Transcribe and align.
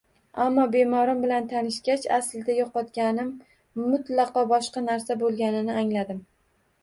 Ammo 0.43 0.63
bemorim 0.75 1.19
bilan 1.25 1.49
tanishgach, 1.51 2.07
aslida 2.15 2.55
yo`qotganim 2.61 3.29
mutlaqo 3.81 4.45
boshqa 4.53 4.83
narsa 4.87 5.19
bo`lganini 5.25 5.77
angladim 5.83 6.25